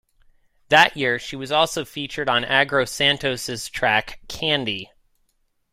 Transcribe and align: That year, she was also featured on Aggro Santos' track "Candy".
That 0.69 0.97
year, 0.97 1.19
she 1.19 1.35
was 1.35 1.51
also 1.51 1.85
featured 1.85 2.27
on 2.27 2.41
Aggro 2.43 2.89
Santos' 2.89 3.69
track 3.69 4.19
"Candy". 4.27 4.89